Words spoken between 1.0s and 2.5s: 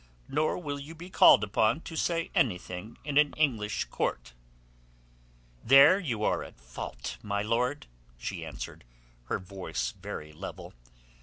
called upon to say